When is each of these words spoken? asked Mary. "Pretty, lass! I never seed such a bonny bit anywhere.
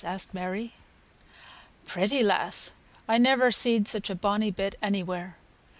asked 0.03 0.33
Mary. 0.33 0.73
"Pretty, 1.85 2.23
lass! 2.23 2.71
I 3.07 3.19
never 3.19 3.51
seed 3.51 3.87
such 3.87 4.09
a 4.09 4.15
bonny 4.15 4.49
bit 4.49 4.73
anywhere. 4.81 5.37